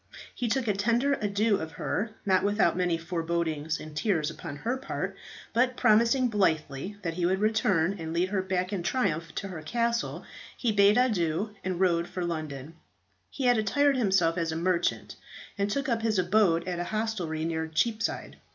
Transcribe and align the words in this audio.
He 0.33 0.47
took 0.47 0.67
a 0.67 0.73
tender 0.73 1.13
adieu 1.21 1.57
of 1.57 1.73
her, 1.73 2.15
not 2.25 2.43
without 2.43 2.75
many 2.75 2.97
forebodings 2.97 3.79
and 3.79 3.95
tears 3.95 4.31
upon 4.31 4.55
her 4.55 4.75
part; 4.75 5.15
but 5.53 5.77
promising 5.77 6.27
blithely 6.27 6.97
that 7.03 7.13
he 7.13 7.25
would 7.27 7.37
return 7.37 7.95
and 7.99 8.11
lead 8.11 8.29
her 8.29 8.41
back 8.41 8.73
in 8.73 8.81
triumph 8.81 9.35
to 9.35 9.49
her 9.49 9.61
castle, 9.61 10.25
he 10.57 10.71
bade 10.71 10.97
adieu 10.97 11.51
and 11.63 11.79
rode 11.79 12.07
for 12.07 12.25
London. 12.25 12.73
He 13.29 13.43
had 13.45 13.59
attired 13.59 13.95
himself 13.95 14.39
as 14.39 14.51
a 14.51 14.55
merchant, 14.55 15.17
and 15.55 15.69
took 15.69 15.87
up 15.87 16.01
his 16.01 16.17
abode 16.17 16.67
at 16.67 16.79
a 16.79 16.85
hostelry 16.85 17.45
near 17.45 17.67
Cheapside. 17.67 18.37